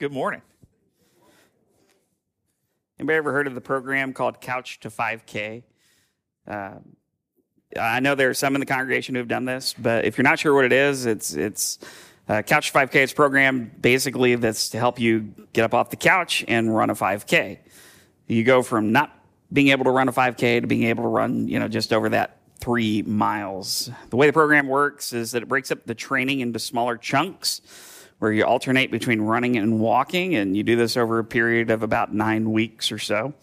[0.00, 0.42] Good morning.
[2.98, 5.62] Anybody ever heard of the program called Couch to 5K?
[6.48, 6.96] Um,
[7.78, 10.24] I know there are some in the congregation who have done this, but if you're
[10.24, 11.78] not sure what it is, it's it's
[12.28, 12.94] uh, Couch to 5K.
[12.96, 16.90] It's a program basically that's to help you get up off the couch and run
[16.90, 17.58] a 5K.
[18.26, 19.16] You go from not
[19.52, 22.08] being able to run a 5K to being able to run, you know, just over
[22.08, 23.90] that three miles.
[24.10, 27.60] The way the program works is that it breaks up the training into smaller chunks
[28.24, 31.82] where you alternate between running and walking, and you do this over a period of
[31.82, 33.34] about nine weeks or so.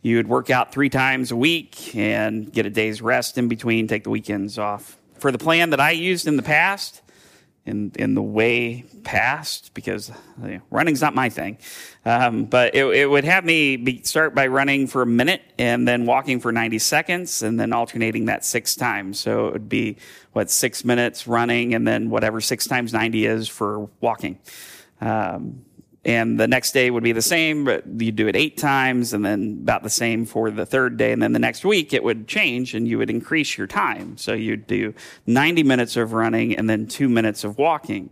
[0.00, 3.86] You would work out three times a week and get a day's rest in between,
[3.86, 4.96] take the weekends off.
[5.18, 7.02] For the plan that I used in the past,
[7.66, 10.10] in in the way past because
[10.70, 11.58] running's not my thing.
[12.04, 15.88] Um, but it, it, would have me be, start by running for a minute and
[15.88, 19.18] then walking for 90 seconds and then alternating that six times.
[19.18, 19.96] So it would be
[20.32, 24.38] what six minutes running and then whatever six times 90 is for walking.
[25.00, 25.64] Um,
[26.04, 29.24] and the next day would be the same, but you'd do it eight times and
[29.24, 31.12] then about the same for the third day.
[31.12, 34.18] And then the next week it would change and you would increase your time.
[34.18, 34.92] So you'd do
[35.26, 38.10] 90 minutes of running and then two minutes of walking.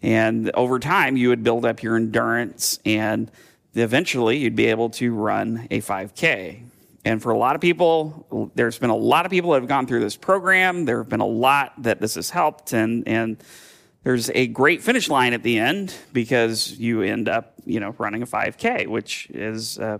[0.00, 3.30] And over time you would build up your endurance and
[3.74, 6.62] eventually you'd be able to run a 5K.
[7.04, 9.86] And for a lot of people, there's been a lot of people that have gone
[9.86, 10.86] through this program.
[10.86, 13.42] There have been a lot that this has helped and, and,
[14.04, 18.22] there's a great finish line at the end because you end up, you know, running
[18.22, 19.98] a 5K, which is uh,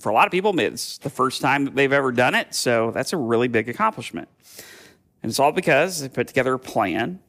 [0.00, 2.54] for a lot of people it's the first time that they've ever done it.
[2.54, 4.28] So that's a really big accomplishment,
[5.22, 7.20] and it's all because they put together a plan,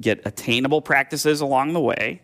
[0.00, 2.20] get attainable practices along the way,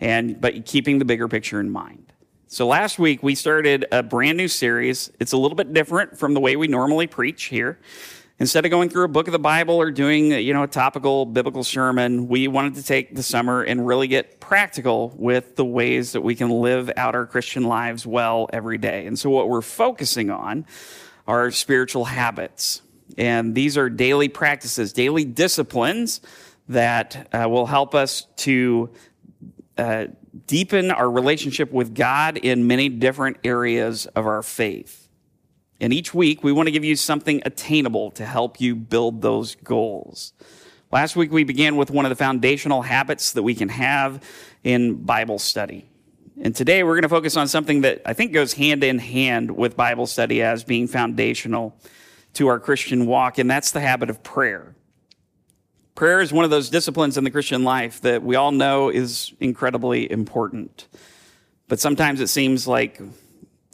[0.00, 2.12] and but keeping the bigger picture in mind.
[2.48, 5.10] So last week we started a brand new series.
[5.20, 7.78] It's a little bit different from the way we normally preach here.
[8.38, 11.24] Instead of going through a book of the Bible or doing, you know, a topical
[11.24, 16.12] biblical sermon, we wanted to take the summer and really get practical with the ways
[16.12, 19.06] that we can live out our Christian lives well every day.
[19.06, 20.66] And so what we're focusing on
[21.26, 22.82] are spiritual habits.
[23.16, 26.20] And these are daily practices, daily disciplines
[26.68, 28.90] that uh, will help us to
[29.78, 30.08] uh,
[30.46, 35.05] deepen our relationship with God in many different areas of our faith.
[35.80, 39.54] And each week, we want to give you something attainable to help you build those
[39.56, 40.32] goals.
[40.90, 44.22] Last week, we began with one of the foundational habits that we can have
[44.64, 45.88] in Bible study.
[46.40, 49.50] And today, we're going to focus on something that I think goes hand in hand
[49.50, 51.76] with Bible study as being foundational
[52.34, 54.74] to our Christian walk, and that's the habit of prayer.
[55.94, 59.32] Prayer is one of those disciplines in the Christian life that we all know is
[59.40, 60.88] incredibly important.
[61.68, 63.00] But sometimes it seems like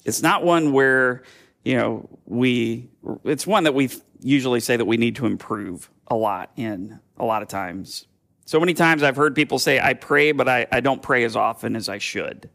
[0.04, 1.24] it's not one where
[1.64, 2.88] you know, we,
[3.24, 3.90] it's one that we
[4.20, 8.06] usually say that we need to improve a lot in a lot of times.
[8.44, 11.36] So many times I've heard people say, I pray, but I, I don't pray as
[11.36, 12.50] often as I should.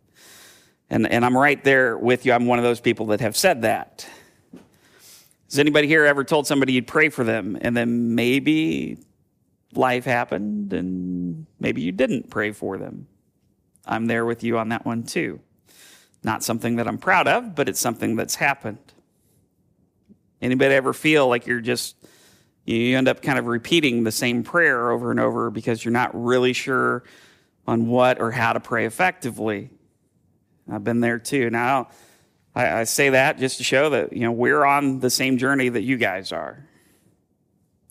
[0.90, 2.34] And, and I'm right there with you.
[2.34, 4.08] I'm one of those people that have said that.
[5.50, 8.98] Has anybody here ever told somebody you'd pray for them and then maybe
[9.74, 13.08] life happened and maybe you didn't pray for them?
[13.86, 15.40] I'm there with you on that one too.
[16.24, 18.94] Not something that I'm proud of, but it's something that's happened.
[20.42, 21.96] Anybody ever feel like you're just
[22.66, 26.12] you end up kind of repeating the same prayer over and over because you're not
[26.14, 27.04] really sure
[27.66, 29.70] on what or how to pray effectively?
[30.70, 31.50] I've been there too.
[31.50, 31.90] Now,
[32.54, 35.70] I, I say that just to show that you know we're on the same journey
[35.70, 36.68] that you guys are.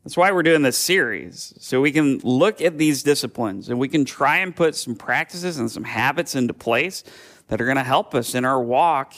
[0.05, 1.53] That's why we're doing this series.
[1.59, 5.59] So we can look at these disciplines and we can try and put some practices
[5.59, 7.03] and some habits into place
[7.49, 9.15] that are going to help us in our walk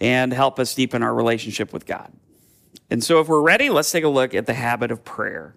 [0.00, 2.12] and help us deepen our relationship with God.
[2.92, 5.54] And so, if we're ready, let's take a look at the habit of prayer.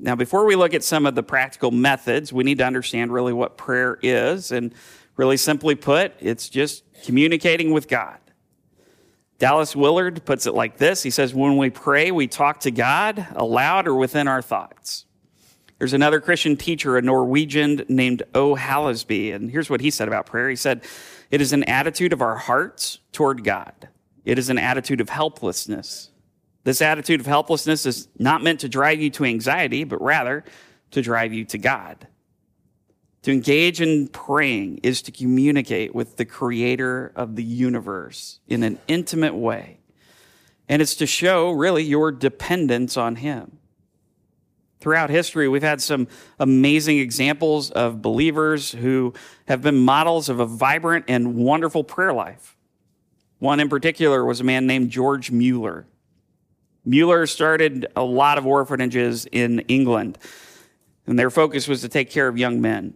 [0.00, 3.32] Now, before we look at some of the practical methods, we need to understand really
[3.32, 4.50] what prayer is.
[4.50, 4.74] And
[5.16, 8.18] really simply put, it's just communicating with God.
[9.38, 13.24] Dallas Willard puts it like this He says, When we pray, we talk to God
[13.36, 15.04] aloud or within our thoughts.
[15.78, 18.56] There's another Christian teacher, a Norwegian named O.
[18.56, 20.50] Hallesby, and here's what he said about prayer.
[20.50, 20.82] He said,
[21.30, 23.88] It is an attitude of our hearts toward God.
[24.28, 26.10] It is an attitude of helplessness.
[26.62, 30.44] This attitude of helplessness is not meant to drive you to anxiety, but rather
[30.90, 32.06] to drive you to God.
[33.22, 38.78] To engage in praying is to communicate with the creator of the universe in an
[38.86, 39.78] intimate way.
[40.68, 43.56] And it's to show really your dependence on him.
[44.78, 46.06] Throughout history, we've had some
[46.38, 49.14] amazing examples of believers who
[49.46, 52.57] have been models of a vibrant and wonderful prayer life.
[53.38, 55.86] One in particular was a man named George Mueller.
[56.84, 60.18] Mueller started a lot of orphanages in England,
[61.06, 62.94] and their focus was to take care of young men.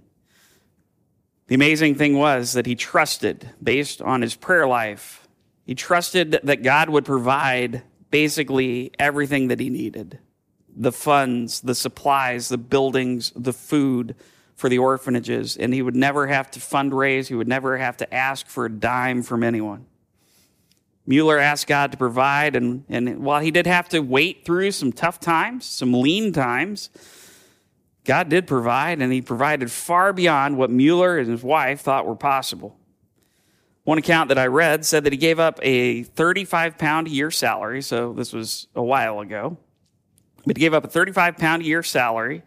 [1.49, 5.29] The amazing thing was that he trusted, based on his prayer life,
[5.65, 10.19] he trusted that God would provide basically everything that he needed
[10.75, 14.15] the funds, the supplies, the buildings, the food
[14.55, 15.57] for the orphanages.
[15.57, 18.71] And he would never have to fundraise, he would never have to ask for a
[18.71, 19.85] dime from anyone.
[21.07, 24.93] Mueller asked God to provide, and, and while he did have to wait through some
[24.93, 26.91] tough times, some lean times,
[28.05, 32.17] God did provide, and he provided far beyond what Mueller and his wife thought were
[32.17, 32.77] possible.
[33.85, 37.33] One account that I read said that he gave up a 35 pound a year
[37.33, 39.57] salary, so this was a while ago,
[40.47, 42.43] but he gave up a 35 pound a year salary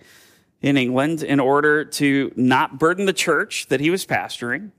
[0.62, 4.72] in England in order to not burden the church that he was pastoring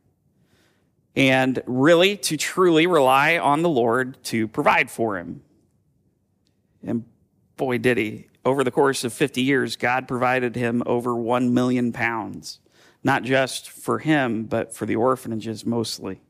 [1.16, 5.42] and really to truly rely on the Lord to provide for him.
[6.84, 7.04] And
[7.56, 8.28] boy, did he.
[8.44, 12.60] Over the course of 50 years, God provided him over 1 million pounds,
[13.02, 16.20] not just for him, but for the orphanages mostly.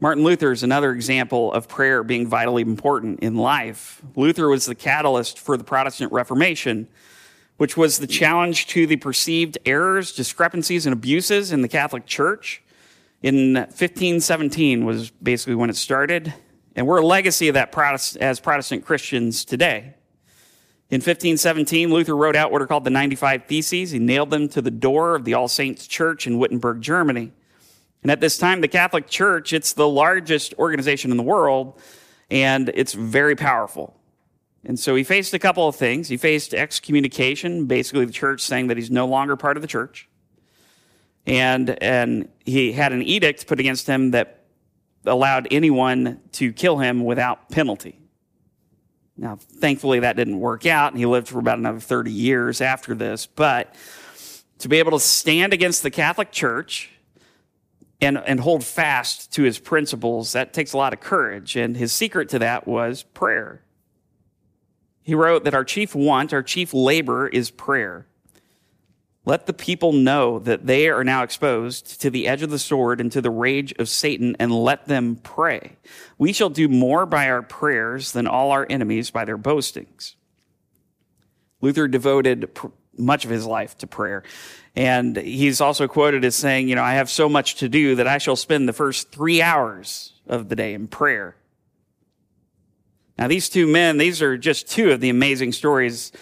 [0.00, 4.00] Martin Luther is another example of prayer being vitally important in life.
[4.16, 6.88] Luther was the catalyst for the Protestant Reformation
[7.58, 12.62] which was the challenge to the perceived errors, discrepancies, and abuses in the Catholic Church.
[13.20, 16.32] In 1517 was basically when it started,
[16.76, 17.76] and we're a legacy of that
[18.20, 19.94] as Protestant Christians today.
[20.90, 23.90] In 1517, Luther wrote out what are called the 95 Theses.
[23.90, 27.32] He nailed them to the door of the All Saints Church in Wittenberg, Germany.
[28.02, 31.78] And at this time, the Catholic Church, it's the largest organization in the world,
[32.30, 33.97] and it's very powerful.
[34.64, 36.08] And so he faced a couple of things.
[36.08, 40.08] He faced excommunication, basically the church saying that he's no longer part of the church.
[41.26, 44.44] And, and he had an edict put against him that
[45.04, 48.00] allowed anyone to kill him without penalty.
[49.16, 52.94] Now, thankfully, that didn't work out, and he lived for about another 30 years after
[52.94, 53.26] this.
[53.26, 53.74] But
[54.58, 56.90] to be able to stand against the Catholic Church
[58.00, 61.56] and, and hold fast to his principles, that takes a lot of courage.
[61.56, 63.62] And his secret to that was prayer.
[65.08, 68.04] He wrote that our chief want, our chief labor is prayer.
[69.24, 73.00] Let the people know that they are now exposed to the edge of the sword
[73.00, 75.78] and to the rage of Satan, and let them pray.
[76.18, 80.14] We shall do more by our prayers than all our enemies by their boastings.
[81.62, 82.66] Luther devoted pr-
[82.98, 84.24] much of his life to prayer.
[84.76, 88.06] And he's also quoted as saying, You know, I have so much to do that
[88.06, 91.34] I shall spend the first three hours of the day in prayer.
[93.18, 96.12] Now, these two men, these are just two of the amazing stories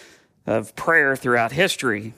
[0.46, 2.14] of prayer throughout history.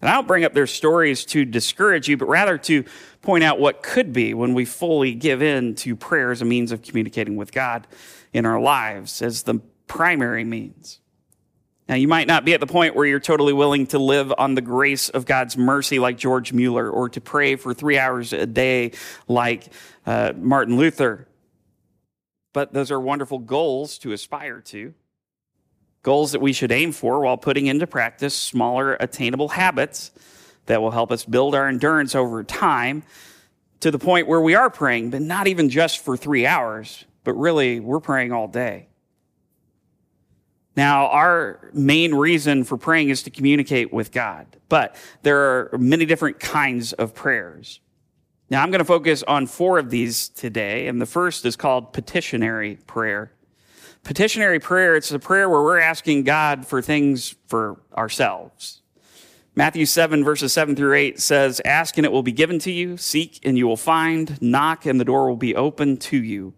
[0.00, 2.84] And I don't bring up their stories to discourage you, but rather to
[3.22, 6.70] point out what could be when we fully give in to prayer as a means
[6.70, 7.88] of communicating with God
[8.32, 11.00] in our lives as the primary means.
[11.88, 14.54] Now, you might not be at the point where you're totally willing to live on
[14.54, 18.46] the grace of God's mercy like George Mueller or to pray for three hours a
[18.46, 18.92] day
[19.26, 19.72] like
[20.06, 21.26] uh, Martin Luther.
[22.52, 24.94] But those are wonderful goals to aspire to,
[26.02, 30.10] goals that we should aim for while putting into practice smaller, attainable habits
[30.66, 33.02] that will help us build our endurance over time
[33.80, 37.34] to the point where we are praying, but not even just for three hours, but
[37.34, 38.88] really we're praying all day.
[40.76, 46.06] Now, our main reason for praying is to communicate with God, but there are many
[46.06, 47.80] different kinds of prayers.
[48.50, 51.92] Now, I'm going to focus on four of these today, and the first is called
[51.92, 53.32] petitionary prayer.
[54.04, 58.80] Petitionary prayer, it's a prayer where we're asking God for things for ourselves.
[59.54, 62.96] Matthew 7, verses 7 through 8 says, Ask and it will be given to you,
[62.96, 66.54] seek and you will find, knock and the door will be open to you.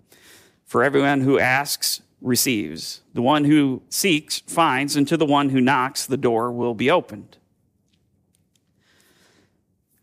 [0.66, 3.00] For everyone who asks receives.
[3.14, 6.90] The one who seeks finds, and to the one who knocks, the door will be
[6.90, 7.38] opened.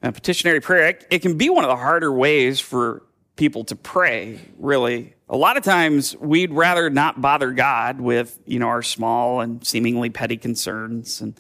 [0.07, 3.03] And petitionary prayer, it can be one of the harder ways for
[3.35, 5.13] people to pray, really.
[5.27, 9.67] A lot of times we'd rather not bother God with, you know, our small and
[9.67, 11.19] seemingly petty concerns.
[11.19, 11.37] And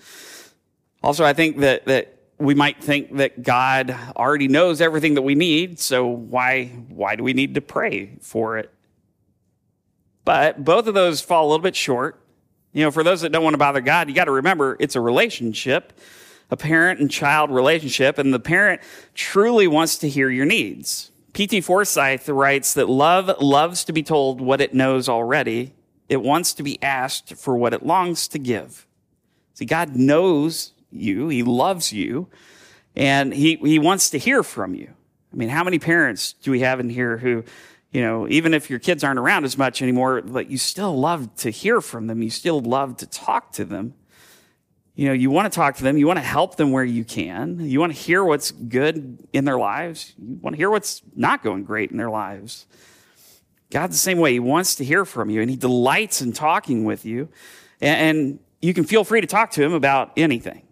[1.01, 5.33] also I think that, that we might think that God already knows everything that we
[5.33, 8.69] need, so why, why do we need to pray for it?
[10.25, 12.19] But both of those fall a little bit short.
[12.73, 14.97] You know, for those that don't want to bother God, you got to remember it's
[14.97, 15.93] a relationship
[16.49, 18.81] a parent and child relationship, and the parent
[19.13, 21.11] truly wants to hear your needs.
[21.33, 21.61] P.T.
[21.61, 25.73] Forsyth writes that love loves to be told what it knows already.
[26.09, 28.87] It wants to be asked for what it longs to give.
[29.53, 31.29] See, God knows you.
[31.29, 32.27] He loves you.
[32.95, 34.89] And he, he wants to hear from you.
[35.31, 37.43] I mean, how many parents do we have in here who,
[37.91, 41.35] you know, even if your kids aren't around as much anymore, but you still love
[41.37, 42.23] to hear from them.
[42.23, 43.93] You still love to talk to them.
[44.97, 47.05] You know, you want to talk to them, you want to help them where you
[47.05, 51.03] can, you want to hear what's good in their lives, you want to hear what's
[51.15, 52.65] not going great in their lives.
[53.69, 54.33] God's the same way.
[54.33, 57.29] He wants to hear from you and he delights in talking with you.
[57.79, 60.63] And you can feel free to talk to him about anything.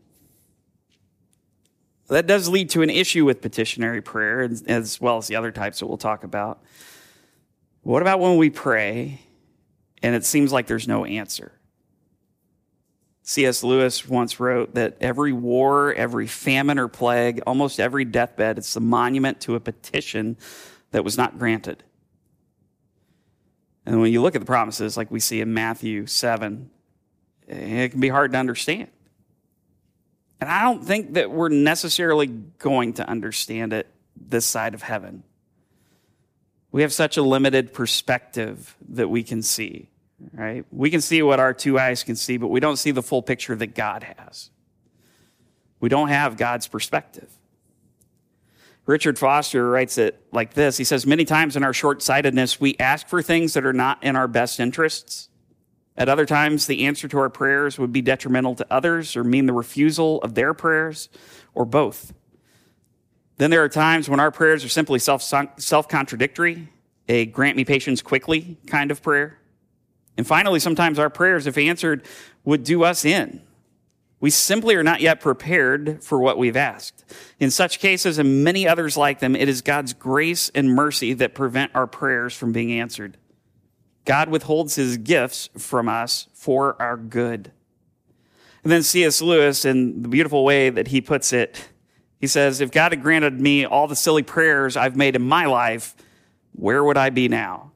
[2.08, 5.80] That does lead to an issue with petitionary prayer, as well as the other types
[5.80, 6.64] that we'll talk about.
[7.84, 9.22] What about when we pray
[10.02, 11.52] and it seems like there's no answer?
[13.28, 13.64] C.S.
[13.64, 18.80] Lewis once wrote that every war, every famine or plague, almost every deathbed, it's a
[18.80, 20.38] monument to a petition
[20.92, 21.84] that was not granted.
[23.84, 26.70] And when you look at the promises, like we see in Matthew 7,
[27.48, 28.90] it can be hard to understand.
[30.40, 35.24] And I don't think that we're necessarily going to understand it this side of heaven.
[36.72, 39.90] We have such a limited perspective that we can see,
[40.34, 40.66] right?
[40.72, 43.22] We can see what our two eyes can see, but we don't see the full
[43.22, 44.50] picture that God has.
[45.80, 47.32] We don't have God's perspective.
[48.86, 52.76] Richard Foster writes it like this He says, Many times in our short sightedness, we
[52.80, 55.30] ask for things that are not in our best interests.
[55.98, 59.46] At other times, the answer to our prayers would be detrimental to others or mean
[59.46, 61.08] the refusal of their prayers
[61.54, 62.14] or both.
[63.38, 66.70] Then there are times when our prayers are simply self contradictory,
[67.08, 69.40] a grant me patience quickly kind of prayer.
[70.18, 72.06] And finally, sometimes our prayers, if answered,
[72.44, 73.42] would do us in
[74.26, 77.06] we simply are not yet prepared for what we've asked.
[77.40, 81.36] In such cases and many others like them, it is God's grace and mercy that
[81.36, 83.18] prevent our prayers from being answered.
[84.06, 87.52] God withholds his gifts from us for our good.
[88.64, 89.22] And then C.S.
[89.22, 91.68] Lewis, in the beautiful way that he puts it,
[92.20, 95.46] he says, If God had granted me all the silly prayers I've made in my
[95.46, 95.96] life,
[96.54, 97.74] where would I be now?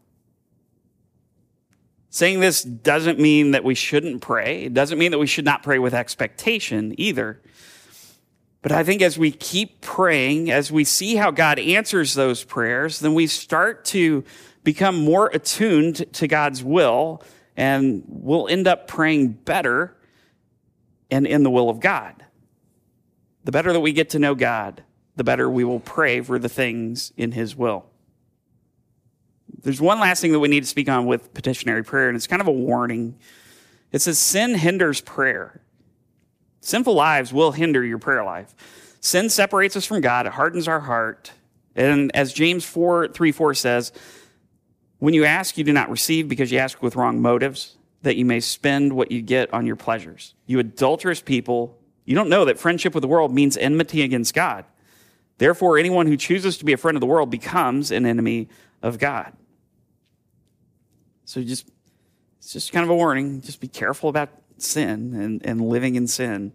[2.09, 4.63] Saying this doesn't mean that we shouldn't pray.
[4.63, 7.41] It doesn't mean that we should not pray with expectation either.
[8.61, 12.99] But I think as we keep praying, as we see how God answers those prayers,
[12.99, 14.23] then we start to
[14.63, 17.23] become more attuned to God's will
[17.55, 19.95] and we'll end up praying better
[21.11, 22.25] and in the will of God.
[23.43, 24.83] The better that we get to know God,
[25.15, 27.88] the better we will pray for the things in His will.
[29.61, 32.27] There's one last thing that we need to speak on with petitionary prayer, and it's
[32.27, 33.17] kind of a warning.
[33.91, 35.61] It says sin hinders prayer.
[36.61, 38.53] Sinful lives will hinder your prayer life.
[39.01, 41.31] Sin separates us from God, it hardens our heart.
[41.75, 43.91] And as James 4 3 4 says,
[44.99, 48.25] when you ask, you do not receive because you ask with wrong motives, that you
[48.25, 50.35] may spend what you get on your pleasures.
[50.45, 54.65] You adulterous people, you don't know that friendship with the world means enmity against God.
[55.37, 58.49] Therefore, anyone who chooses to be a friend of the world becomes an enemy
[58.81, 59.31] of God.
[61.29, 61.69] So just
[62.39, 63.41] it's just kind of a warning.
[63.41, 66.53] Just be careful about sin and, and living in sin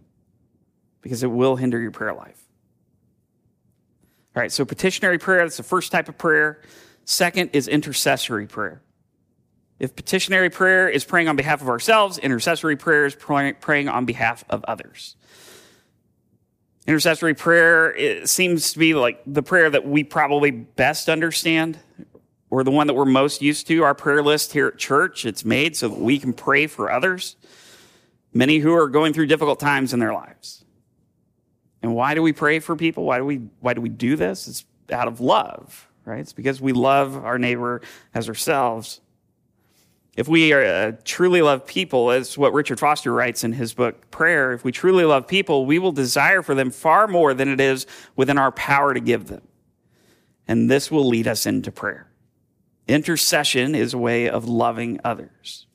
[1.00, 2.43] because it will hinder your prayer life.
[4.35, 6.61] All right, so petitionary prayer, that's the first type of prayer.
[7.04, 8.83] Second is intercessory prayer.
[9.78, 14.45] If petitionary prayer is praying on behalf of ourselves, intercessory prayer is praying on behalf
[14.50, 15.14] of others.
[16.88, 21.78] Intercessory prayer seems to be like the prayer that we probably best understand
[22.54, 25.26] or the one that we're most used to, our prayer list here at church.
[25.26, 27.34] It's made so that we can pray for others,
[28.32, 30.64] many who are going through difficult times in their lives.
[31.82, 33.06] And why do we pray for people?
[33.06, 34.46] Why do we, why do, we do this?
[34.46, 36.20] It's out of love, right?
[36.20, 37.80] It's because we love our neighbor
[38.14, 39.00] as ourselves.
[40.16, 44.12] If we are, uh, truly love people, as what Richard Foster writes in his book,
[44.12, 47.61] Prayer, if we truly love people, we will desire for them far more than it
[47.61, 47.84] is
[48.14, 49.42] within our power to give them.
[50.46, 52.06] And this will lead us into prayer.
[52.87, 55.67] Intercession is a way of loving others.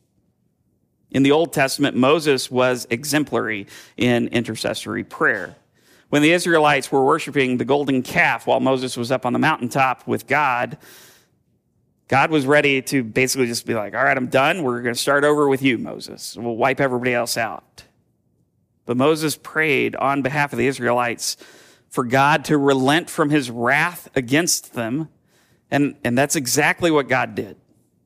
[1.11, 5.55] In the Old Testament, Moses was exemplary in intercessory prayer.
[6.09, 10.07] When the Israelites were worshiping the golden calf while Moses was up on the mountaintop
[10.07, 10.77] with God,
[12.07, 14.63] God was ready to basically just be like, all right, I'm done.
[14.63, 16.35] We're going to start over with you, Moses.
[16.35, 17.83] We'll wipe everybody else out.
[18.85, 21.37] But Moses prayed on behalf of the Israelites
[21.89, 25.09] for God to relent from his wrath against them
[25.71, 27.57] and, and that's exactly what God did.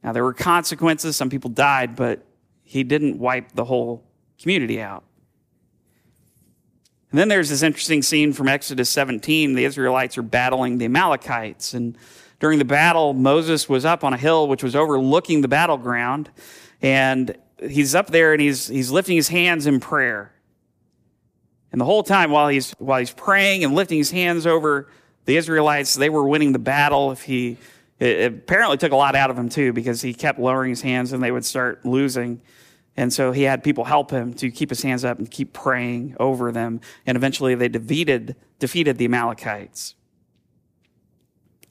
[0.04, 1.16] Now, there were consequences.
[1.16, 2.26] Some people died, but
[2.64, 4.04] he didn't wipe the whole
[4.42, 5.04] community out.
[7.12, 9.54] And then there's this interesting scene from Exodus 17.
[9.54, 11.74] The Israelites are battling the Amalekites.
[11.74, 11.96] And
[12.40, 16.32] during the battle, Moses was up on a hill which was overlooking the battleground.
[16.82, 20.34] And he's up there and he's, he's lifting his hands in prayer.
[21.72, 24.90] And the whole time while he's, while he's praying and lifting his hands over
[25.26, 27.12] the Israelites, they were winning the battle.
[27.12, 27.58] If he,
[28.00, 31.24] apparently took a lot out of him too, because he kept lowering his hands and
[31.24, 32.42] they would start losing.
[32.96, 36.16] And so he had people help him to keep his hands up and keep praying
[36.20, 36.82] over them.
[37.06, 39.96] And eventually they defeated, defeated the Amalekites.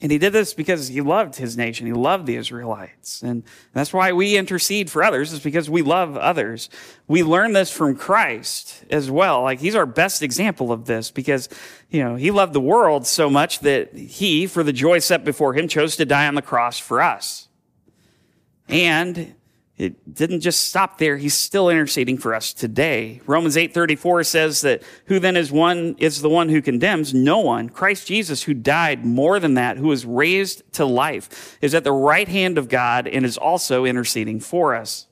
[0.02, 1.86] And he did this because he loved his nation.
[1.86, 3.22] He loved the Israelites.
[3.22, 6.68] And that's why we intercede for others, is because we love others.
[7.06, 9.42] We learn this from Christ as well.
[9.42, 11.48] Like he's our best example of this because,
[11.88, 15.54] you know, he loved the world so much that he, for the joy set before
[15.54, 17.46] him, chose to die on the cross for us.
[18.68, 19.36] And
[19.78, 21.16] it didn't just stop there.
[21.16, 23.20] He's still interceding for us today.
[23.26, 27.14] Romans 8:34 says that who then is one is the one who condemns?
[27.14, 27.68] No one.
[27.68, 31.92] Christ Jesus who died more than that, who was raised to life, is at the
[31.92, 35.06] right hand of God and is also interceding for us.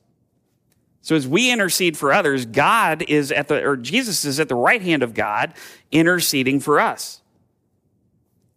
[1.02, 4.54] So as we intercede for others, God is at the or Jesus is at the
[4.54, 5.54] right hand of God
[5.90, 7.22] interceding for us.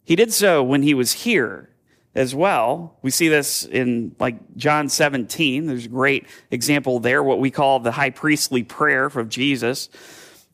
[0.04, 1.70] He did so when he was here
[2.14, 2.96] as well.
[3.02, 5.66] We see this in like John 17.
[5.66, 9.88] There's a great example there, what we call the high priestly prayer of Jesus.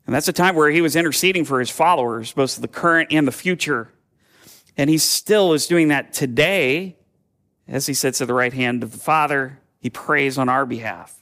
[0.06, 3.28] And that's a time where he was interceding for his followers, both the current and
[3.28, 3.92] the future.
[4.76, 6.96] And he still is doing that today
[7.68, 9.60] as he sits at the right hand of the Father.
[9.80, 11.16] He prays on our behalf.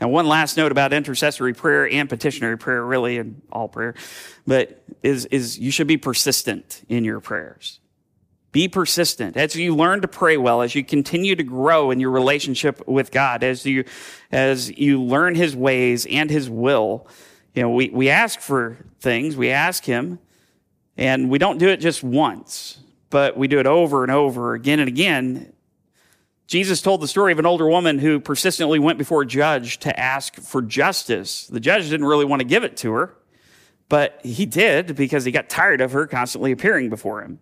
[0.00, 3.94] Now, one last note about intercessory prayer and petitionary prayer, really, and all prayer,
[4.46, 7.80] but is, is you should be persistent in your prayers.
[8.56, 12.10] Be persistent as you learn to pray well, as you continue to grow in your
[12.10, 13.84] relationship with God, as you,
[14.32, 17.06] as you learn his ways and his will.
[17.52, 20.20] You know, we, we ask for things, we ask him,
[20.96, 22.78] and we don't do it just once,
[23.10, 25.52] but we do it over and over again and again.
[26.46, 30.00] Jesus told the story of an older woman who persistently went before a judge to
[30.00, 31.46] ask for justice.
[31.46, 33.18] The judge didn't really want to give it to her,
[33.90, 37.40] but he did because he got tired of her constantly appearing before him.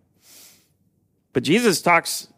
[1.35, 2.29] But Jesus talks,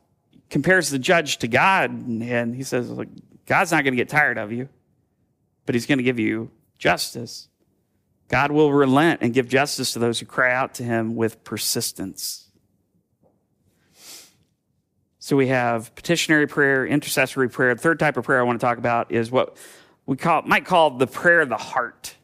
[0.50, 3.08] compares the judge to God, and he says, Look,
[3.46, 4.68] God's not going to get tired of you,
[5.66, 7.48] but he's going to give you justice.
[8.28, 12.50] God will relent and give justice to those who cry out to him with persistence.
[15.20, 17.74] So we have petitionary prayer, intercessory prayer.
[17.74, 19.56] The third type of prayer I want to talk about is what
[20.06, 22.15] we call, might call the prayer of the heart.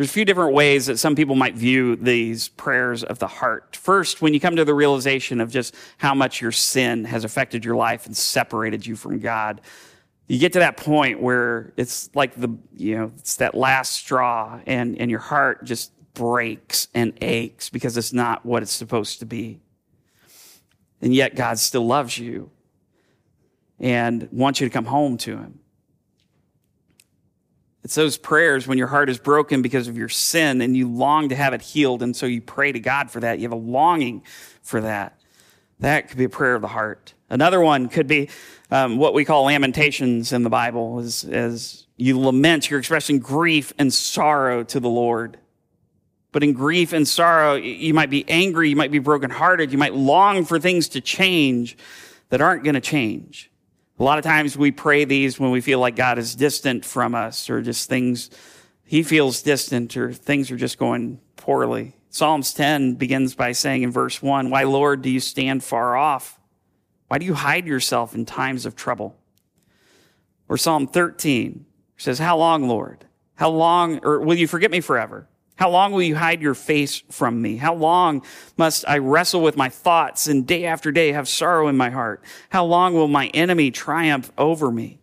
[0.00, 3.76] There's a few different ways that some people might view these prayers of the heart.
[3.76, 7.66] First, when you come to the realization of just how much your sin has affected
[7.66, 9.60] your life and separated you from God,
[10.26, 14.58] you get to that point where it's like the, you know, it's that last straw
[14.64, 19.26] and, and your heart just breaks and aches because it's not what it's supposed to
[19.26, 19.60] be.
[21.02, 22.50] And yet God still loves you
[23.78, 25.59] and wants you to come home to him.
[27.90, 31.30] It's those prayers when your heart is broken because of your sin and you long
[31.30, 32.04] to have it healed.
[32.04, 33.40] And so you pray to God for that.
[33.40, 34.22] You have a longing
[34.62, 35.20] for that.
[35.80, 37.14] That could be a prayer of the heart.
[37.28, 38.28] Another one could be
[38.70, 43.72] um, what we call lamentations in the Bible, as, as you lament, you're expressing grief
[43.76, 45.36] and sorrow to the Lord.
[46.30, 49.94] But in grief and sorrow, you might be angry, you might be brokenhearted, you might
[49.94, 51.76] long for things to change
[52.28, 53.49] that aren't going to change.
[54.00, 57.14] A lot of times we pray these when we feel like God is distant from
[57.14, 58.30] us or just things,
[58.82, 61.92] he feels distant or things are just going poorly.
[62.08, 66.40] Psalms 10 begins by saying in verse 1, Why, Lord, do you stand far off?
[67.08, 69.18] Why do you hide yourself in times of trouble?
[70.48, 71.66] Or Psalm 13
[71.98, 73.04] says, How long, Lord?
[73.34, 75.28] How long, or will you forget me forever?
[75.60, 77.58] How long will you hide your face from me?
[77.58, 78.22] How long
[78.56, 82.24] must I wrestle with my thoughts and day after day have sorrow in my heart?
[82.48, 85.00] How long will my enemy triumph over me?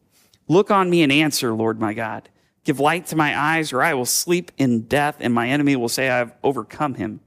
[0.48, 2.30] Look on me and answer, Lord my God.
[2.64, 5.90] Give light to my eyes, or I will sleep in death, and my enemy will
[5.90, 7.20] say, I have overcome him,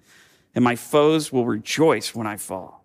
[0.57, 2.85] and my foes will rejoice when I fall.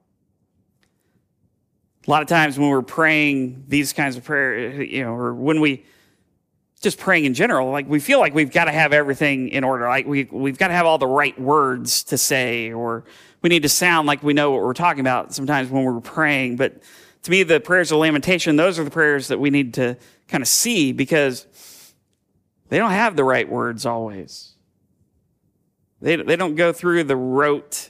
[2.07, 5.59] A lot of times when we're praying these kinds of prayer, you know, or when
[5.59, 5.85] we
[6.85, 9.87] just praying in general, like we feel like we've got to have everything in order.
[9.87, 13.05] Like we, we've got to have all the right words to say, or
[13.41, 16.57] we need to sound like we know what we're talking about sometimes when we're praying.
[16.57, 16.83] But
[17.23, 20.43] to me, the prayers of lamentation, those are the prayers that we need to kind
[20.43, 21.47] of see because
[22.69, 24.53] they don't have the right words always.
[26.01, 27.89] They, they don't go through the rote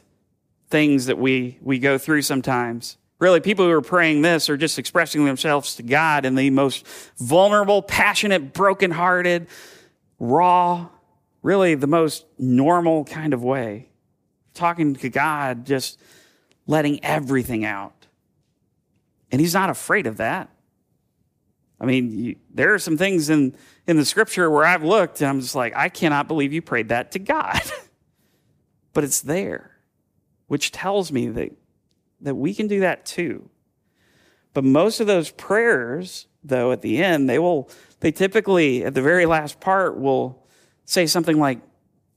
[0.69, 2.95] things that we, we go through sometimes.
[3.25, 6.85] Really, people who are praying this are just expressing themselves to God in the most
[7.17, 9.47] vulnerable, passionate, brokenhearted,
[10.19, 10.89] raw,
[11.41, 13.89] really the most normal kind of way.
[14.53, 15.99] Talking to God, just
[16.67, 18.05] letting everything out.
[19.31, 20.51] And He's not afraid of that.
[21.81, 23.55] I mean, you, there are some things in,
[23.87, 26.89] in the scripture where I've looked and I'm just like, I cannot believe you prayed
[26.89, 27.59] that to God.
[28.93, 29.71] but it's there,
[30.45, 31.53] which tells me that
[32.21, 33.49] that we can do that too.
[34.53, 39.01] But most of those prayers, though, at the end, they will, they typically, at the
[39.01, 40.47] very last part, will
[40.85, 41.59] say something like,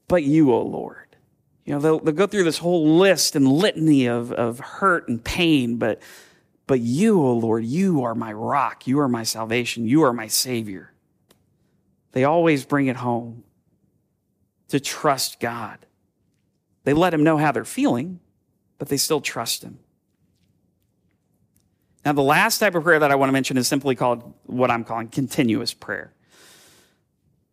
[0.07, 1.17] But you, O Lord.
[1.65, 5.23] You know, they'll, they'll go through this whole list and litany of, of hurt and
[5.23, 6.01] pain, but,
[6.67, 8.87] but you, O Lord, you are my rock.
[8.87, 9.87] You are my salvation.
[9.87, 10.93] You are my Savior.
[12.13, 13.43] They always bring it home
[14.69, 15.85] to trust God.
[16.85, 18.21] They let Him know how they're feeling,
[18.79, 19.79] but they still trust Him.
[22.05, 24.71] Now, the last type of prayer that I want to mention is simply called what
[24.71, 26.13] I'm calling continuous prayer.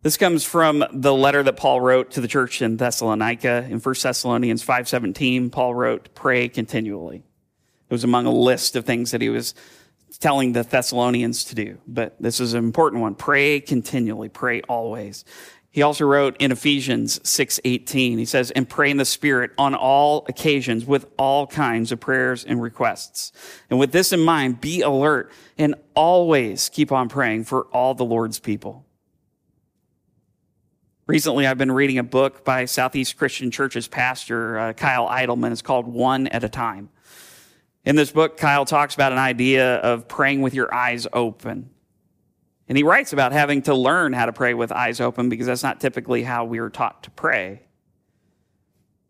[0.02, 4.04] This comes from the letter that Paul wrote to the church in Thessalonica in 1
[4.04, 5.50] Thessalonians 5:17.
[5.50, 7.24] Paul wrote, "Pray continually."
[7.90, 9.56] It was among a list of things that he was
[10.20, 13.16] telling the Thessalonians to do, but this is an important one.
[13.16, 15.26] Pray continually, pray always.
[15.76, 18.18] He also wrote in Ephesians 6:18.
[18.18, 22.46] He says, "And pray in the Spirit on all occasions with all kinds of prayers
[22.46, 23.34] and requests."
[23.70, 28.06] And with this in mind, be alert and always keep on praying for all the
[28.06, 28.86] Lord's people.
[31.08, 35.52] Recently, I've been reading a book by Southeast Christian Church's pastor, uh, Kyle Idleman.
[35.52, 36.88] It's called One at a Time.
[37.84, 41.72] In this book, Kyle talks about an idea of praying with your eyes open.
[42.68, 45.64] And he writes about having to learn how to pray with eyes open because that's
[45.64, 47.62] not typically how we are taught to pray.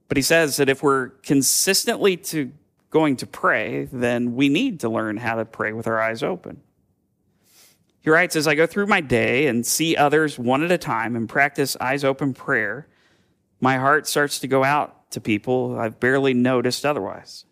[0.08, 2.52] But he says that if we're consistently to
[2.89, 6.62] going to pray, then we need to learn how to pray with our eyes open.
[8.02, 11.15] He writes, as I go through my day and see others one at a time
[11.15, 12.88] and practice eyes open prayer,
[13.60, 17.46] my heart starts to go out to people I've barely noticed otherwise.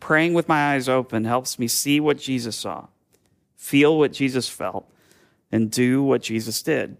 [0.00, 2.88] Praying with my eyes open helps me see what Jesus saw,
[3.56, 4.90] feel what Jesus felt,
[5.50, 6.96] and do what Jesus did.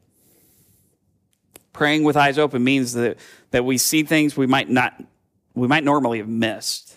[1.72, 3.18] Praying with eyes open means that,
[3.50, 5.00] that we see things we might not,
[5.54, 6.94] we might normally have missed.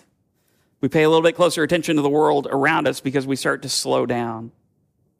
[0.80, 3.62] We pay a little bit closer attention to the world around us because we start
[3.62, 4.50] to slow down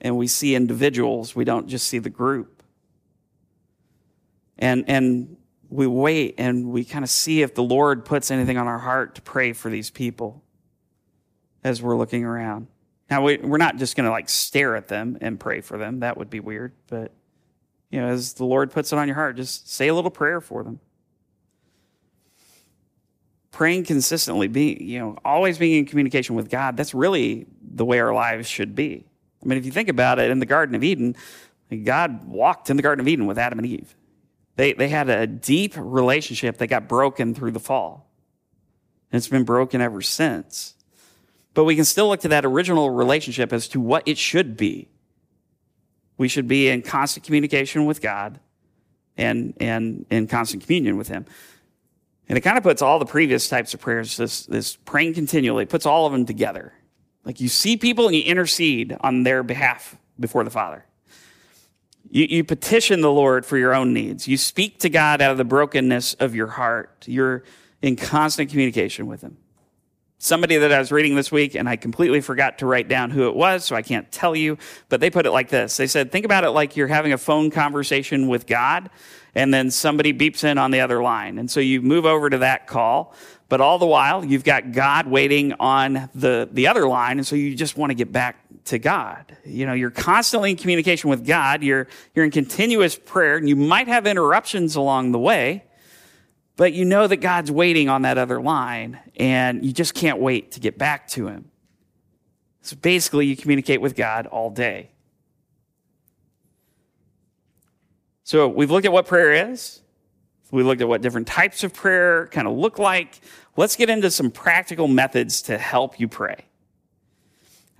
[0.00, 1.36] and we see individuals.
[1.36, 2.62] We don't just see the group.
[4.58, 5.36] And, and
[5.70, 9.14] we wait and we kind of see if the Lord puts anything on our heart
[9.14, 10.42] to pray for these people
[11.62, 12.66] as we're looking around.
[13.12, 16.01] Now, we, we're not just going to like stare at them and pray for them.
[16.01, 16.72] That would be weird.
[16.87, 17.12] But,
[17.90, 20.40] you know, as the Lord puts it on your heart, just say a little prayer
[20.40, 20.81] for them.
[23.51, 28.01] Praying consistently, being, you know, always being in communication with God, that's really the way
[28.01, 29.05] our lives should be.
[29.42, 31.14] I mean, if you think about it, in the Garden of Eden,
[31.85, 33.94] God walked in the Garden of Eden with Adam and Eve.
[34.57, 38.11] They, they had a deep relationship that got broken through the fall.
[39.11, 40.77] And it's been broken ever since.
[41.54, 44.88] But we can still look to that original relationship as to what it should be.
[46.16, 48.40] We should be in constant communication with God
[49.16, 51.26] and, and in constant communion with Him.
[52.28, 55.66] And it kind of puts all the previous types of prayers, this, this praying continually,
[55.66, 56.72] puts all of them together.
[57.24, 60.86] Like you see people and you intercede on their behalf before the Father.
[62.10, 64.26] You, you petition the Lord for your own needs.
[64.26, 67.04] You speak to God out of the brokenness of your heart.
[67.06, 67.42] You're
[67.82, 69.36] in constant communication with Him
[70.22, 73.26] somebody that I was reading this week, and I completely forgot to write down who
[73.26, 74.56] it was, so I can't tell you,
[74.88, 75.76] but they put it like this.
[75.76, 78.88] They said, think about it like you're having a phone conversation with God,
[79.35, 81.40] and then somebody beeps in on the other line.
[81.40, 83.16] And so you move over to that call,
[83.48, 87.35] but all the while, you've got God waiting on the, the other line, and so
[87.35, 89.37] you just want to get back to God.
[89.44, 93.56] You know, you're constantly in communication with God, you're, you're in continuous prayer, and you
[93.56, 95.64] might have interruptions along the way,
[96.62, 100.53] but you know that God's waiting on that other line and you just can't wait
[100.53, 101.51] to get back to him.
[102.61, 104.90] So basically, you communicate with God all day.
[108.22, 109.81] So we've looked at what prayer is.
[110.53, 113.20] We looked at what different types of prayer kind of look like.
[113.57, 116.44] Let's get into some practical methods to help you pray.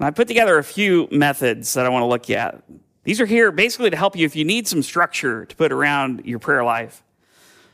[0.01, 2.65] And I put together a few methods that I want to look at.
[3.05, 6.23] These are here basically to help you if you need some structure to put around
[6.25, 7.05] your prayer life.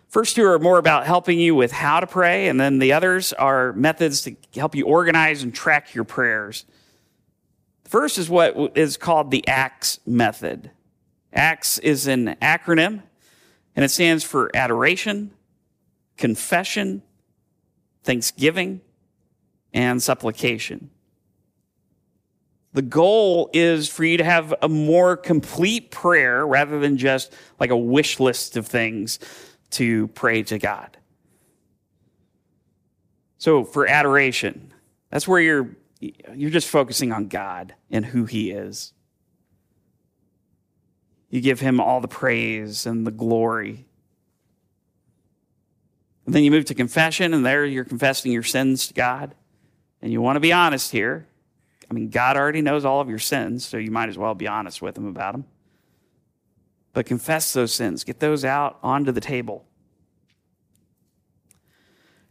[0.08, 3.34] First two are more about helping you with how to pray, and then the others
[3.34, 6.64] are methods to help you organize and track your prayers.
[7.84, 10.70] First is what is called the ACTS method.
[11.34, 13.02] ACTS is an acronym,
[13.76, 15.30] and it stands for adoration,
[16.16, 17.02] confession,
[18.02, 18.80] thanksgiving,
[19.74, 20.88] and supplication.
[22.72, 27.70] The goal is for you to have a more complete prayer rather than just like
[27.70, 29.18] a wish list of things
[29.70, 30.96] to pray to God.
[33.38, 34.72] So for adoration,
[35.10, 38.92] that's where you're you're just focusing on God and who he is.
[41.28, 43.86] You give him all the praise and the glory.
[46.24, 49.34] And then you move to confession, and there you're confessing your sins to God.
[50.00, 51.26] And you want to be honest here.
[51.90, 54.46] I mean, God already knows all of your sins, so you might as well be
[54.46, 55.46] honest with Him about them.
[56.92, 59.64] But confess those sins, get those out onto the table.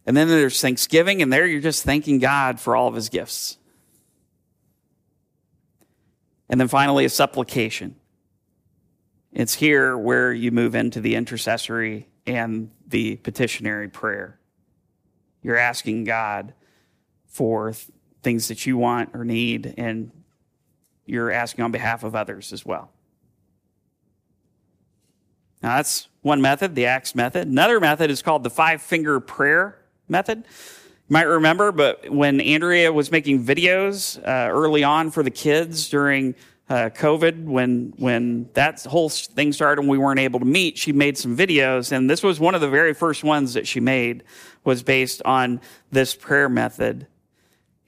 [0.04, 3.58] And then there's Thanksgiving, and there you're just thanking God for all of His gifts.
[6.48, 7.96] And then finally, a supplication.
[9.32, 14.40] It's here where you move into the intercessory and the petitionary prayer.
[15.42, 16.54] You're asking God
[17.26, 17.88] for th-
[18.22, 20.10] things that you want or need, and
[21.04, 22.90] you're asking on behalf of others as well.
[25.62, 27.48] Now, that's one method, the ACTS method.
[27.48, 30.38] Another method is called the five finger prayer method.
[30.38, 35.88] You might remember, but when Andrea was making videos uh, early on for the kids
[35.88, 36.34] during
[36.68, 40.92] uh, COVID, when when that whole thing started and we weren't able to meet, she
[40.92, 44.22] made some videos, and this was one of the very first ones that she made
[44.64, 47.06] was based on this prayer method,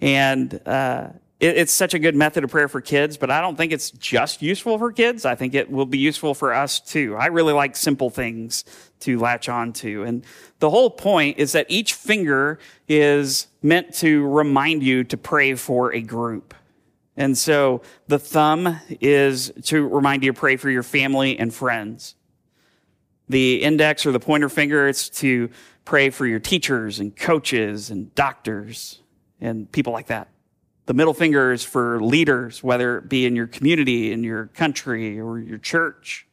[0.00, 1.09] and uh,
[1.40, 3.16] it, it's such a good method of prayer for kids.
[3.16, 5.24] But I don't think it's just useful for kids.
[5.24, 7.16] I think it will be useful for us too.
[7.16, 8.64] I really like simple things
[9.00, 10.24] to latch on to, and
[10.59, 15.92] the whole point is that each finger is meant to remind you to pray for
[15.94, 16.55] a group.
[17.16, 22.14] And so the thumb is to remind you to pray for your family and friends.
[23.29, 25.50] The index or the pointer finger is to
[25.85, 29.00] pray for your teachers and coaches and doctors
[29.40, 30.29] and people like that.
[30.90, 35.20] The middle finger is for leaders, whether it be in your community, in your country,
[35.20, 36.26] or your church.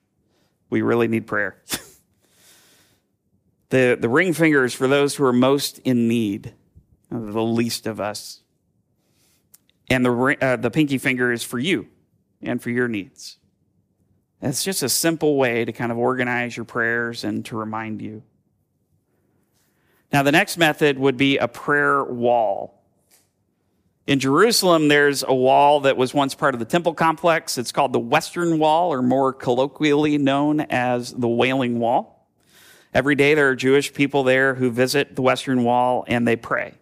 [0.71, 1.61] We really need prayer.
[3.69, 6.55] the, the ring finger is for those who are most in need,
[7.11, 8.41] the least of us.
[9.91, 11.89] And the, uh, the pinky finger is for you
[12.41, 13.37] and for your needs.
[14.41, 18.23] It's just a simple way to kind of organize your prayers and to remind you.
[20.11, 22.76] Now, the next method would be a prayer wall.
[24.07, 27.57] In Jerusalem, there's a wall that was once part of the temple complex.
[27.57, 32.25] It's called the Western Wall, or more colloquially known as the Wailing Wall.
[32.93, 36.75] Every day, there are Jewish people there who visit the Western Wall and they pray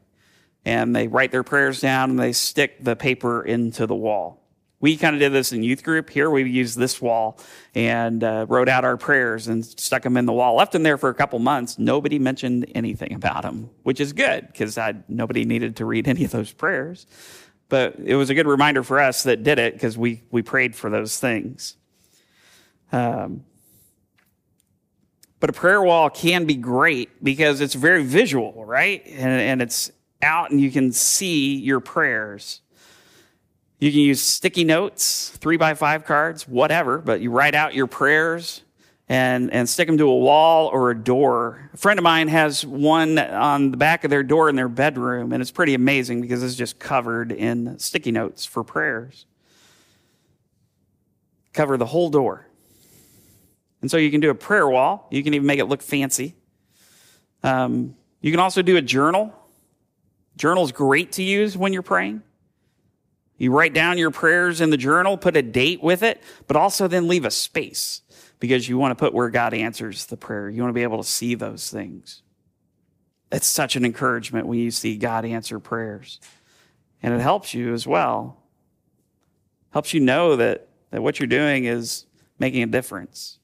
[0.65, 4.44] and they write their prayers down and they stick the paper into the wall.
[4.81, 6.09] We kind of did this in youth group.
[6.09, 7.39] Here we used this wall
[7.73, 10.55] and uh, wrote out our prayers and stuck them in the wall.
[10.55, 11.79] Left them there for a couple months.
[11.79, 16.31] Nobody mentioned anything about them, which is good because nobody needed to read any of
[16.31, 17.07] those prayers.
[17.69, 20.75] But it was a good reminder for us that did it because we, we prayed
[20.75, 21.77] for those things.
[22.91, 23.43] Um,
[25.39, 29.05] but a prayer wall can be great because it's very visual, right?
[29.05, 32.61] And, and it's out and you can see your prayers.
[33.79, 37.87] You can use sticky notes, three by five cards, whatever, but you write out your
[37.87, 38.61] prayers
[39.09, 41.69] and, and stick them to a wall or a door.
[41.73, 45.33] A friend of mine has one on the back of their door in their bedroom,
[45.33, 49.25] and it's pretty amazing because it's just covered in sticky notes for prayers.
[51.53, 52.47] Cover the whole door.
[53.81, 55.07] And so you can do a prayer wall.
[55.11, 56.33] You can even make it look fancy.
[57.43, 59.33] Um, you can also do a journal
[60.37, 62.21] Journal's great to use when you're praying.
[63.37, 66.87] You write down your prayers in the journal, put a date with it, but also
[66.87, 68.01] then leave a space
[68.39, 70.49] because you want to put where God answers the prayer.
[70.49, 72.21] You want to be able to see those things.
[73.31, 76.19] It's such an encouragement when you see God answer prayers.
[77.03, 78.41] And it helps you as well.
[79.71, 82.05] Helps you know that, that what you're doing is
[82.39, 83.39] making a difference.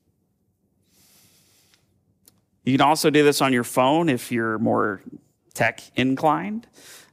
[2.64, 5.02] You can also do this on your phone if you're more
[5.54, 6.68] tech inclined.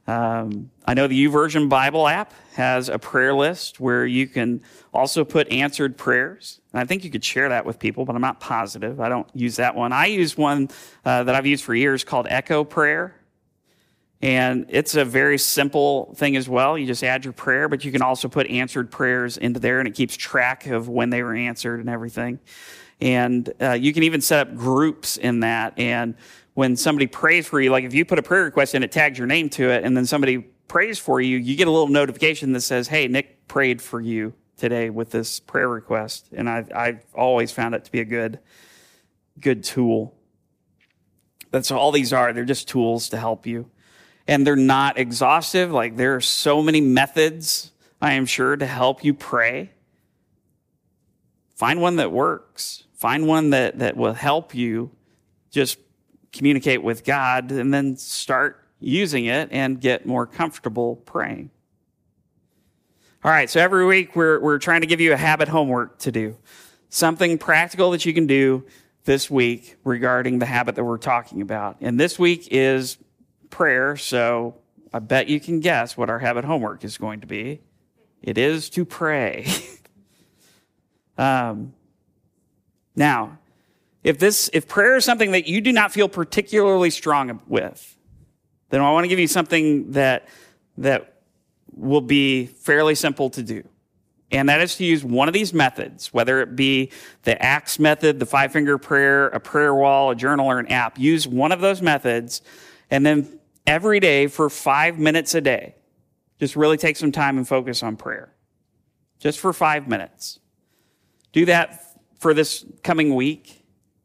[0.09, 5.23] Um, I know the YouVersion Bible app has a prayer list where you can also
[5.23, 6.61] put answered prayers.
[6.73, 8.99] And I think you could share that with people, but I'm not positive.
[8.99, 9.93] I don't use that one.
[9.93, 10.69] I use one
[11.05, 13.13] uh, that I've used for years called Echo Prayer.
[14.19, 16.75] And it's a very simple thing as well.
[16.75, 19.87] You just add your prayer, but you can also put answered prayers into there and
[19.87, 22.39] it keeps track of when they were answered and everything.
[22.99, 25.77] And uh, you can even set up groups in that.
[25.77, 26.15] And
[26.59, 29.17] when somebody prays for you, like if you put a prayer request in, it tags
[29.17, 32.51] your name to it, and then somebody prays for you, you get a little notification
[32.51, 36.27] that says, Hey, Nick prayed for you today with this prayer request.
[36.33, 38.39] And I've, I've always found it to be a good,
[39.39, 40.13] good tool.
[41.49, 42.33] That's all these are.
[42.33, 43.71] They're just tools to help you.
[44.27, 45.71] And they're not exhaustive.
[45.71, 49.71] Like there are so many methods, I am sure, to help you pray.
[51.55, 52.83] Find one that works.
[52.95, 54.91] Find one that, that will help you
[55.51, 55.77] just
[56.31, 61.51] communicate with God and then start using it and get more comfortable praying.
[63.23, 66.11] All right, so every week we're, we're trying to give you a habit homework to
[66.11, 66.37] do.
[66.87, 68.65] Something practical that you can do
[69.03, 71.77] this week regarding the habit that we're talking about.
[71.81, 72.97] And this week is
[73.49, 74.55] prayer, so
[74.93, 77.61] I bet you can guess what our habit homework is going to be.
[78.21, 79.47] It is to pray.
[81.17, 81.73] um,
[82.95, 83.37] now,
[84.03, 87.97] if this, if prayer is something that you do not feel particularly strong with,
[88.69, 90.27] then I want to give you something that,
[90.77, 91.21] that
[91.73, 93.67] will be fairly simple to do.
[94.31, 96.91] And that is to use one of these methods, whether it be
[97.23, 100.99] the ACTS method, the five finger prayer, a prayer wall, a journal, or an app.
[100.99, 102.43] Use one of those methods
[102.91, 105.75] and then every day for five minutes a day,
[106.39, 108.33] just really take some time and focus on prayer.
[109.19, 110.39] Just for five minutes.
[111.33, 111.83] Do that
[112.19, 113.58] for this coming week.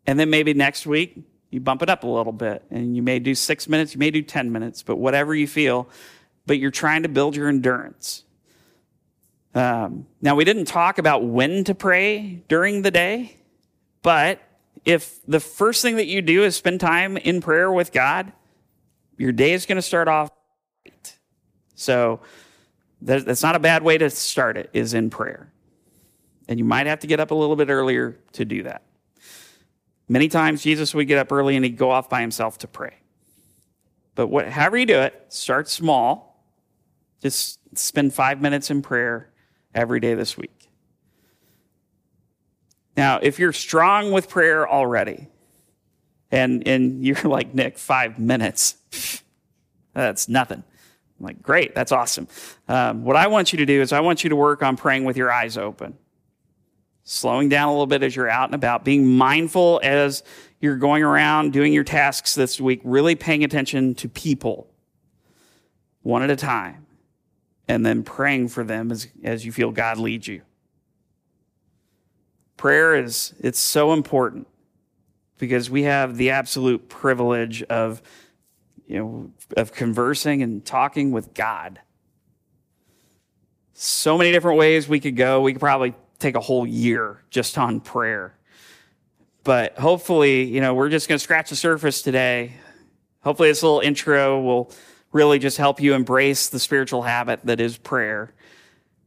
[0.06, 1.18] And then maybe next week,
[1.50, 4.10] you bump it up a little bit and you may do six minutes, you may
[4.10, 5.88] do 10 minutes, but whatever you feel,
[6.46, 8.24] but you're trying to build your endurance.
[9.54, 13.36] Um, now, we didn't talk about when to pray during the day,
[14.02, 14.40] but
[14.84, 18.32] if the first thing that you do is spend time in prayer with God,
[19.16, 20.30] your day is going to start off
[20.84, 21.18] right.
[21.76, 22.20] So
[23.00, 25.52] that's not a bad way to start it, is in prayer.
[26.48, 28.82] And you might have to get up a little bit earlier to do that.
[30.08, 32.94] Many times Jesus would get up early and he'd go off by himself to pray.
[34.14, 36.44] But what, however you do it, start small.
[37.22, 39.30] Just spend five minutes in prayer
[39.74, 40.68] every day this week.
[42.96, 45.28] Now, if you're strong with prayer already,
[46.30, 48.76] and, and you're like, Nick, five minutes,
[49.94, 50.62] that's nothing.
[51.18, 52.28] I'm like, great, that's awesome.
[52.68, 55.04] Um, what I want you to do is I want you to work on praying
[55.04, 55.96] with your eyes open
[57.04, 60.22] slowing down a little bit as you're out and about, being mindful as
[60.60, 64.66] you're going around doing your tasks this week, really paying attention to people
[66.02, 66.86] one at a time,
[67.68, 70.42] and then praying for them as, as you feel God leads you.
[72.56, 74.46] Prayer is it's so important
[75.38, 78.00] because we have the absolute privilege of
[78.86, 81.80] you know of conversing and talking with God.
[83.74, 85.40] So many different ways we could go.
[85.42, 88.34] We could probably take a whole year just on prayer.
[89.44, 92.52] But hopefully, you know, we're just going to scratch the surface today.
[93.22, 94.72] Hopefully, this little intro will
[95.12, 98.32] really just help you embrace the spiritual habit that is prayer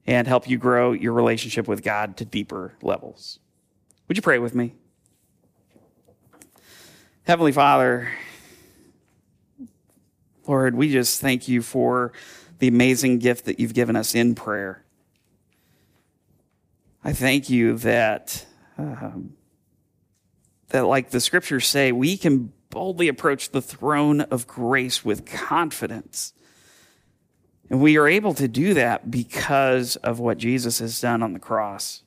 [0.06, 3.40] and help you grow your relationship with God to deeper levels.
[4.08, 4.76] Would you pray with me?
[7.24, 8.10] Heavenly Father,
[10.46, 12.14] Lord, we just thank you for
[12.60, 14.84] the amazing gift that you've given us in prayer.
[17.04, 18.46] I thank you that,
[18.78, 19.34] um,
[20.70, 26.34] that like the scriptures say, we can boldly approach the throne of grace with confidence.
[27.70, 31.40] And we are able to do that because of what Jesus has done on the
[31.40, 32.04] cross.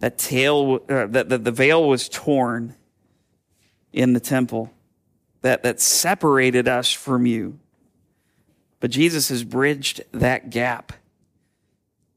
[0.00, 2.74] That tail, uh, that, that the veil was torn
[3.92, 4.72] in the temple,
[5.42, 7.58] that, that separated us from you.
[8.80, 10.92] But Jesus has bridged that gap.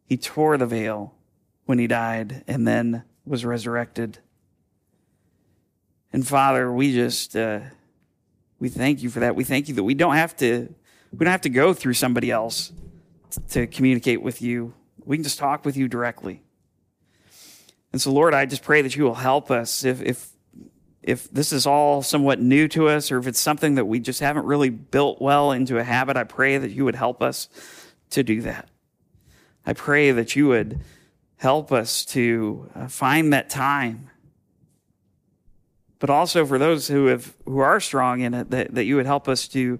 [0.05, 1.13] He tore the veil
[1.69, 4.17] when he died and then was resurrected.
[6.11, 7.59] And Father, we just uh,
[8.59, 9.35] we thank you for that.
[9.35, 10.73] We thank you that we don't have to
[11.11, 12.71] we don't have to go through somebody else
[13.49, 14.73] to communicate with you.
[15.05, 16.41] We can just talk with you directly.
[17.93, 20.27] And so, Lord, I just pray that you will help us if if
[21.03, 24.21] if this is all somewhat new to us, or if it's something that we just
[24.21, 26.17] haven't really built well into a habit.
[26.17, 27.47] I pray that you would help us
[28.09, 28.69] to do that.
[29.67, 30.79] I pray that you would
[31.39, 34.09] help us to uh, find that time.
[35.97, 39.05] But also for those who have who are strong in it, that, that you would
[39.05, 39.79] help us to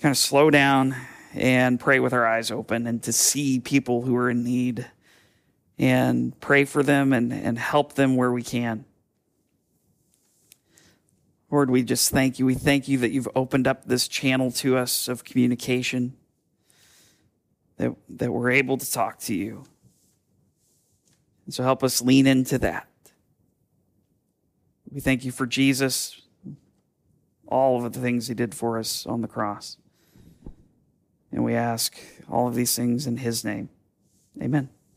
[0.00, 0.94] kind of slow down
[1.34, 4.86] and pray with our eyes open and to see people who are in need
[5.78, 8.84] and pray for them and, and help them where we can.
[11.50, 12.46] Lord, we just thank you.
[12.46, 16.16] We thank you that you've opened up this channel to us of communication,
[17.78, 19.64] that, that we're able to talk to you.
[21.50, 22.88] So help us lean into that.
[24.90, 26.20] We thank you for Jesus,
[27.46, 29.76] all of the things he did for us on the cross.
[31.32, 31.96] And we ask
[32.28, 33.68] all of these things in his name.
[34.42, 34.70] Amen.